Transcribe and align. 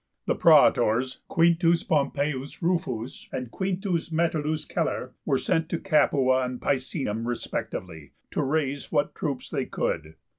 The 0.25 0.33
praetors, 0.33 1.19
Q. 1.31 1.55
Pompeius 1.87 2.63
Rufus 2.63 3.29
and 3.31 3.51
Q. 3.51 3.99
Metellus 4.11 4.65
Celer, 4.65 5.13
were 5.25 5.37
sent 5.37 5.69
to 5.69 5.77
Capua 5.79 6.43
and 6.43 6.59
Picenum 6.59 7.27
respectively 7.27 8.13
to 8.31 8.41
raise 8.41 8.91
what 8.91 9.13
troops 9.13 9.51
they 9.51 9.67
could. 9.67 10.15